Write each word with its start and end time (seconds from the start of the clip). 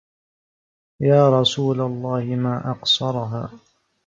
يَا 1.01 1.39
رَسُولَ 1.41 1.81
اللَّهِ 1.81 2.23
مَا 2.23 2.71
أَقْصَرَهَا 2.71 3.49